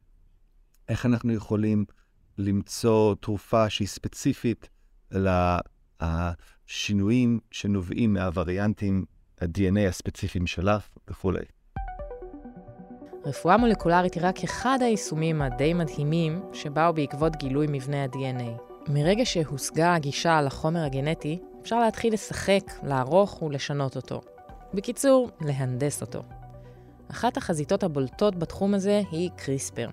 [0.90, 1.86] איך אנחנו יכולים
[2.38, 4.70] למצוא תרופה שהיא ספציפית
[6.02, 9.06] לשינויים שנובעים מהווריאנטים,
[9.42, 11.46] ה-DNA הספציפיים שלך וכולי.
[13.28, 18.62] רפואה מולקולרית היא רק אחד היישומים הדי מדהימים שבאו בעקבות גילוי מבנה ה-DNA.
[18.90, 24.22] מרגע שהושגה הגישה לחומר הגנטי, אפשר להתחיל לשחק, לערוך ולשנות אותו.
[24.74, 26.24] בקיצור, להנדס אותו.
[27.12, 29.90] אחת החזיתות הבולטות בתחום הזה היא קריספר.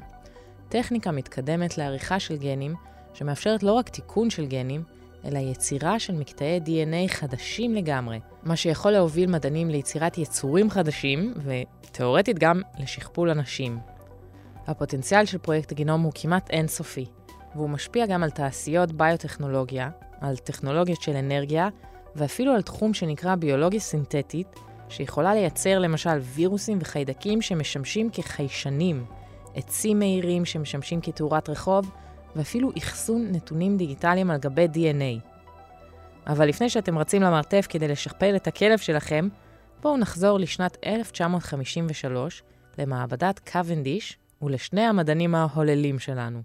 [0.68, 2.74] טכניקה מתקדמת לעריכה של גנים,
[3.14, 4.82] שמאפשרת לא רק תיקון של גנים,
[5.24, 12.38] אלא יצירה של מקטעי DNA חדשים לגמרי, מה שיכול להוביל מדענים ליצירת יצורים חדשים, ותאורטית
[12.38, 13.78] גם לשכפול אנשים.
[14.66, 17.06] הפוטנציאל של פרויקט הגנום הוא כמעט אינסופי,
[17.54, 21.68] והוא משפיע גם על תעשיות ביוטכנולוגיה, על טכנולוגיות של אנרגיה,
[22.16, 24.48] ואפילו על תחום שנקרא ביולוגיה סינתטית,
[24.88, 29.04] שיכולה לייצר למשל וירוסים וחיידקים שמשמשים כחיישנים,
[29.54, 31.90] עצים מהירים שמשמשים כתאורת רחוב,
[32.36, 35.34] ואפילו אחסון נתונים דיגיטליים על גבי DNA.
[36.26, 39.28] אבל לפני שאתם רצים למרתף כדי לשכפל את הכלב שלכם,
[39.82, 42.42] בואו נחזור לשנת 1953,
[42.78, 46.42] למעבדת קוונדיש ולשני המדענים ההוללים שלנו.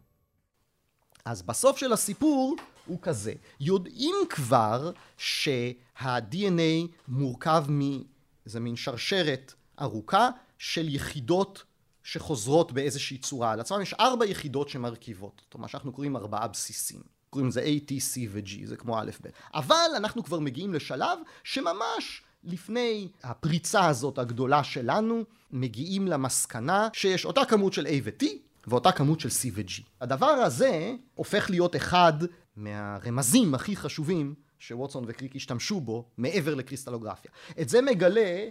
[1.25, 10.95] אז בסוף של הסיפור הוא כזה, יודעים כבר שה-DNA מורכב מאיזה מין שרשרת ארוכה של
[10.95, 11.63] יחידות
[12.11, 17.01] שחוזרות באיזושהי צורה על עצמם, יש ארבע יחידות שמרכיבות אותו, מה שאנחנו קוראים ארבעה בסיסים.
[17.29, 19.27] קוראים לזה A, T, C ו-G, זה כמו א', ב'.
[19.53, 27.45] אבל אנחנו כבר מגיעים לשלב שממש לפני הפריצה הזאת הגדולה שלנו, מגיעים למסקנה שיש אותה
[27.45, 28.25] כמות של A ו-T
[28.67, 29.81] ואותה כמות של C ו-G.
[30.01, 32.13] הדבר הזה הופך להיות אחד
[32.55, 37.31] מהרמזים הכי חשובים שווטסון וקריק השתמשו בו מעבר לקריסטלוגרפיה.
[37.61, 38.47] את זה מגלה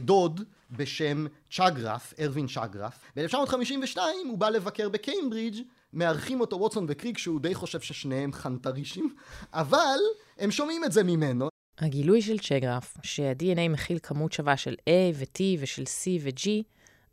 [0.00, 2.98] דוד בשם צ'אגרף, ארווין צ'אגרף.
[3.16, 5.62] ב-1952 הוא בא לבקר בקיימברידג',
[5.92, 9.14] מארחים אותו ווטסון וקריק שהוא די חושב ששניהם חנטרישים,
[9.52, 9.98] אבל
[10.38, 11.48] הם שומעים את זה ממנו.
[11.78, 16.48] הגילוי של צ'גרף, שה-DNA מכיל כמות שווה של A ו-T ושל C ו-G,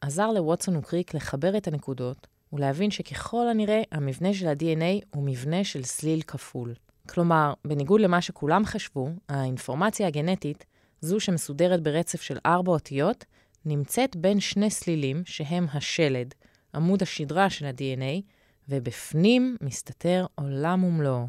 [0.02, 5.84] עזר לווטסון וקריק לחבר את הנקודות ולהבין שככל הנראה המבנה של ה-DNA הוא מבנה של
[5.84, 6.73] סליל כפול.
[7.10, 10.65] כלומר, בניגוד למה שכולם חשבו, האינפורמציה הגנטית,
[11.04, 13.26] זו שמסודרת ברצף של ארבע אותיות,
[13.66, 16.34] נמצאת בין שני סלילים שהם השלד,
[16.76, 18.22] עמוד השדרה של ה-DNA,
[18.70, 21.28] ובפנים מסתתר עולם ומלואו.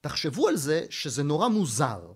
[0.00, 2.12] תחשבו על זה שזה נורא מוזר,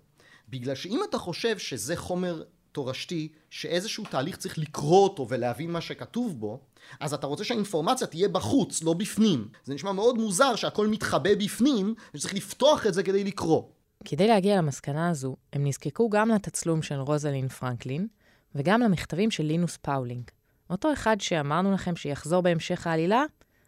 [0.49, 6.39] בגלל שאם אתה חושב שזה חומר תורשתי שאיזשהו תהליך צריך לקרוא אותו ולהבין מה שכתוב
[6.39, 6.59] בו,
[6.99, 9.47] אז אתה רוצה שהאינפורמציה תהיה בחוץ, לא בפנים.
[9.63, 13.63] זה נשמע מאוד מוזר שהכל מתחבא בפנים, וצריך לפתוח את זה כדי לקרוא.
[14.05, 18.07] כדי להגיע למסקנה הזו, הם נזקקו גם לתצלום של רוזלין פרנקלין,
[18.55, 20.23] וגם למכתבים של לינוס פאולינג.
[20.69, 23.23] אותו אחד שאמרנו לכם שיחזור בהמשך העלילה,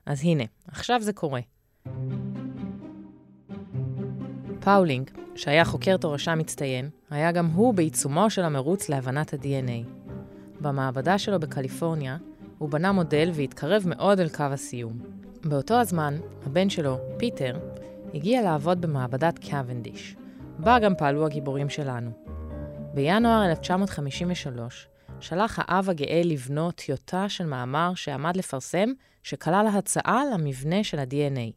[0.05, 1.41] אז הנה, עכשיו זה קורה.
[4.59, 10.05] פאולינג, שהיה חוקר תורשה מצטיין, היה גם הוא בעיצומו של המרוץ להבנת ה-DNA.
[10.61, 12.17] במעבדה שלו בקליפורניה,
[12.57, 14.99] הוא בנה מודל והתקרב מאוד אל קו הסיום.
[15.43, 17.57] באותו הזמן, הבן שלו, פיטר,
[18.13, 20.15] הגיע לעבוד במעבדת קוונדיש,
[20.59, 22.11] בה גם פעלו הגיבורים שלנו.
[22.93, 24.87] בינואר 1953,
[25.19, 28.89] שלח האב הגאה לבנו טיוטה של מאמר שעמד לפרסם,
[29.23, 31.51] שכלל הצעה למבנה של ה-DNA.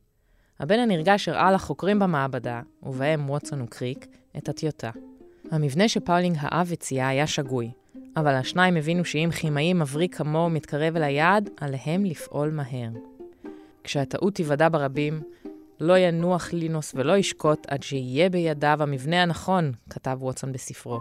[0.61, 4.07] הבן הנרגש הראה לחוקרים במעבדה, ובהם ווטסון וקריק,
[4.37, 4.91] את הטיוטה.
[5.51, 7.71] המבנה שפאולינג האב הציע היה שגוי,
[8.17, 12.91] אבל השניים הבינו שאם כימאי מבריק כמוהו מתקרב אל היעד, עליהם לפעול מהר.
[13.85, 15.23] כשהטעות תיוודע ברבים,
[15.81, 21.01] לא ינוח לינוס ולא ישקוט עד שיהיה בידיו המבנה הנכון, כתב ווטסון בספרו.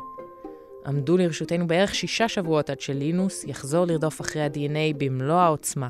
[0.85, 5.89] עמדו לרשותנו בערך שישה שבועות עד שלינוס יחזור לרדוף אחרי ה-DNA במלוא העוצמה.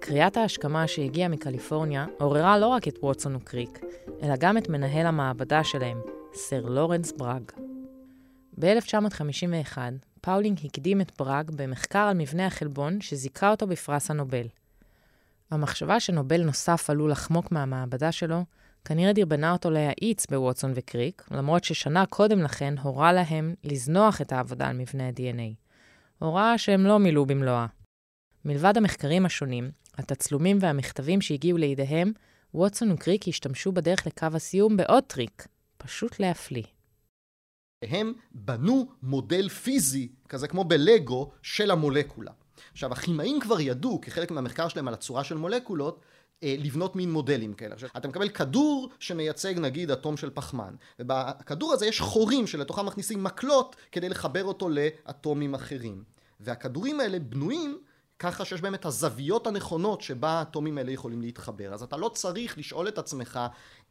[0.00, 3.80] קריאת ההשכמה שהגיעה מקליפורניה עוררה לא רק את ווטסון וקריק,
[4.22, 6.00] אלא גם את מנהל המעבדה שלהם,
[6.34, 7.42] סר לורנס בראג.
[8.58, 9.78] ב-1951,
[10.20, 14.46] פאולינג הקדים את בראג במחקר על מבנה החלבון שזיכה אותו בפרס הנובל.
[15.50, 18.44] המחשבה שנובל נוסף עלול לחמוק מהמעבדה שלו,
[18.84, 24.68] כנראה דרבנה אותו להאיץ בווטסון וקריק, למרות ששנה קודם לכן הורה להם לזנוח את העבודה
[24.68, 25.54] על מבנה ה-DNA.
[26.18, 27.66] הוראה שהם לא מילאו במלואה.
[28.44, 32.12] מלבד המחקרים השונים, התצלומים והמכתבים שהגיעו לידיהם,
[32.54, 35.46] ווטסון וקריק השתמשו בדרך לקו הסיום בעוד טריק,
[35.78, 36.64] פשוט להפליא.
[37.82, 42.32] הם בנו מודל פיזי, כזה כמו בלגו, של המולקולה.
[42.72, 46.00] עכשיו, הכימאים כבר ידעו, כחלק מהמחקר שלהם על הצורה של מולקולות,
[46.42, 47.74] אה, לבנות מין מודלים כאלה.
[47.74, 53.24] עכשיו, אתה מקבל כדור שמייצג נגיד אטום של פחמן, ובכדור הזה יש חורים שלתוכם מכניסים
[53.24, 56.04] מקלות כדי לחבר אותו לאטומים אחרים.
[56.40, 57.78] והכדורים האלה בנויים
[58.20, 61.74] ככה שיש בהם את הזוויות הנכונות שבה האטומים האלה יכולים להתחבר.
[61.74, 63.40] אז אתה לא צריך לשאול את עצמך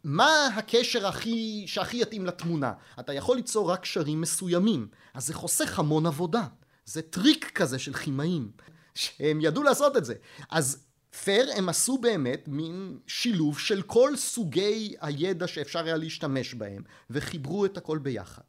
[0.04, 2.74] מה הקשר הכי, שהכי יתאים לתמונה.
[3.00, 4.88] אתה יכול ליצור רק קשרים מסוימים.
[5.14, 6.44] אז זה חוסך המון עבודה.
[6.86, 8.52] זה טריק כזה של כימאים,
[8.96, 10.14] שהם ידעו לעשות את זה.
[10.50, 10.86] אז
[11.24, 17.66] פייר הם עשו באמת מין שילוב של כל סוגי הידע שאפשר היה להשתמש בהם, וחיברו
[17.66, 18.44] את הכל ביחד.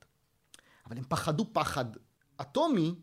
[0.86, 1.84] אבל הם פחדו פחד
[2.40, 2.94] אטומי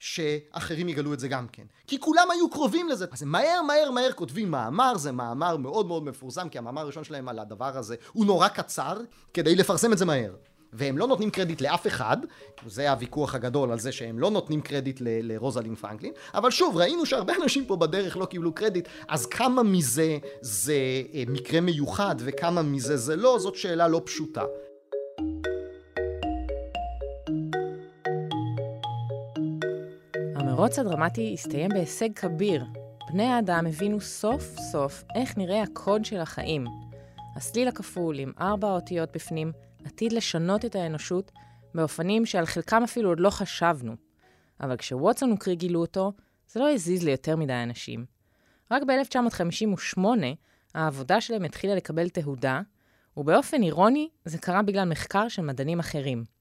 [0.00, 1.62] שאחרים יגלו את זה גם כן.
[1.86, 3.06] כי כולם היו קרובים לזה.
[3.12, 7.04] אז הם מהר מהר מהר כותבים מאמר, זה מאמר מאוד מאוד מפורסם, כי המאמר הראשון
[7.04, 8.98] שלהם על הדבר הזה הוא נורא קצר,
[9.34, 10.34] כדי לפרסם את זה מהר.
[10.72, 12.16] והם לא נותנים קרדיט לאף אחד,
[12.66, 17.32] זה הוויכוח הגדול על זה שהם לא נותנים קרדיט לרוזלין פרנקלין, אבל שוב, ראינו שהרבה
[17.42, 20.74] אנשים פה בדרך לא קיבלו קרדיט, אז כמה מזה זה
[21.14, 24.44] אה, מקרה מיוחד וכמה מזה זה לא, זאת שאלה לא פשוטה.
[30.60, 32.64] המרוץ הדרמטי הסתיים בהישג כביר.
[33.12, 36.64] בני האדם הבינו סוף סוף איך נראה הקוד של החיים.
[37.36, 39.52] הסליל הכפול עם ארבע האותיות בפנים
[39.84, 41.32] עתיד לשנות את האנושות
[41.74, 43.96] באופנים שעל חלקם אפילו עוד לא חשבנו.
[44.60, 46.12] אבל כשווטסון וקרי גילו אותו,
[46.48, 48.04] זה לא הזיז ליותר מדי אנשים.
[48.70, 50.00] רק ב-1958
[50.74, 52.60] העבודה שלהם התחילה לקבל תהודה,
[53.16, 56.39] ובאופן אירוני זה קרה בגלל מחקר של מדענים אחרים.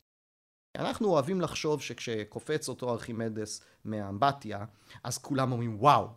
[0.76, 4.66] אנחנו אוהבים לחשוב שכשקופץ אותו ארכימדס מהאמבטיה,
[5.04, 6.08] אז כולם אומרים וואו.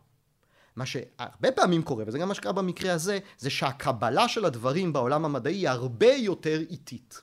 [0.76, 5.24] מה שהרבה פעמים קורה, וזה גם מה שקרה במקרה הזה, זה שהקבלה של הדברים בעולם
[5.24, 7.20] המדעי היא הרבה יותר איטית.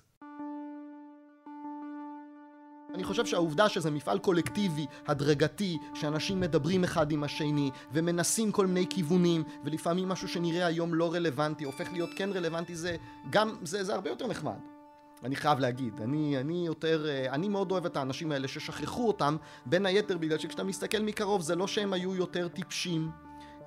[2.93, 8.85] אני חושב שהעובדה שזה מפעל קולקטיבי, הדרגתי, שאנשים מדברים אחד עם השני ומנסים כל מיני
[8.89, 12.97] כיוונים ולפעמים משהו שנראה היום לא רלוונטי הופך להיות כן רלוונטי זה
[13.29, 14.78] גם, זה, זה הרבה יותר נחמד.
[15.23, 19.35] אני חייב להגיד, אני, אני יותר, אה, אני מאוד אוהב את האנשים האלה ששכחו אותם
[19.65, 23.09] בין היתר בגלל שכשאתה מסתכל מקרוב זה לא שהם היו יותר טיפשים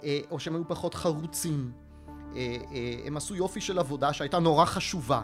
[0.04, 1.72] אה, או שהם היו פחות חרוצים.
[2.36, 2.56] אה,
[3.06, 5.22] הם עשו יופי של עבודה שהייתה נורא חשובה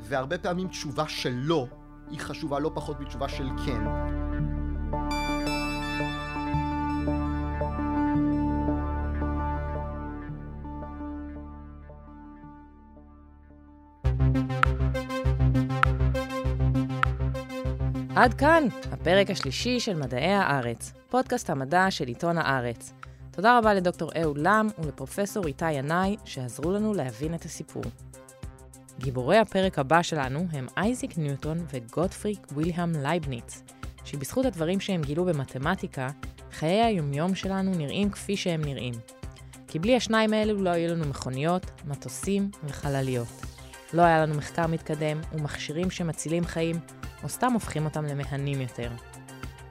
[0.00, 1.66] והרבה פעמים תשובה של לא
[2.10, 3.80] היא חשובה לא פחות מתשובה של כן
[18.20, 22.92] עד כאן הפרק השלישי של מדעי הארץ, פודקאסט המדע של עיתון הארץ.
[23.30, 27.82] תודה רבה לדוקטור אהוד לם ולפרופסור איתי ינאי שעזרו לנו להבין את הסיפור.
[28.98, 33.62] גיבורי הפרק הבא שלנו הם אייזיק ניוטון וגוטפריד וילהלם לייבניץ,
[34.04, 36.08] שבזכות הדברים שהם גילו במתמטיקה,
[36.52, 38.94] חיי היומיום שלנו נראים כפי שהם נראים.
[39.68, 43.28] כי בלי השניים האלו לא היו לנו מכוניות, מטוסים וחלליות.
[43.92, 46.76] לא היה לנו מחקר מתקדם ומכשירים שמצילים חיים,
[47.22, 48.90] או סתם הופכים אותם למהנים יותר.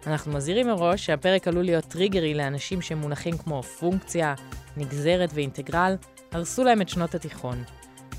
[0.08, 4.34] אנחנו מזהירים מראש שהפרק עלול להיות טריגרי לאנשים שמונחים כמו פונקציה,
[4.78, 5.96] נגזרת ואינטגרל,
[6.32, 7.64] הרסו להם את שנות התיכון.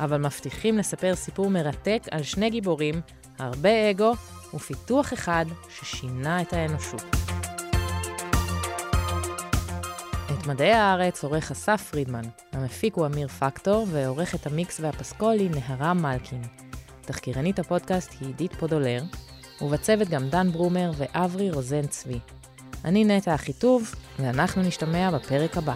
[0.00, 3.00] אבל מבטיחים לספר סיפור מרתק על שני גיבורים,
[3.38, 4.12] הרבה אגו
[4.54, 7.02] ופיתוח אחד ששינה את האנושות.
[10.40, 15.50] את מדעי הארץ עורך אסף פרידמן, המפיק הוא אמיר פקטור, ועורך את המיקס והפסקול היא
[15.50, 16.42] נהרה מלקין.
[17.10, 19.02] תחקירנית הפודקאסט היא עידית פודולר,
[19.60, 22.18] ובצוות גם דן ברומר ואברי רוזן צבי.
[22.84, 25.74] אני נטע אחיטוב, ואנחנו נשתמע בפרק הבא.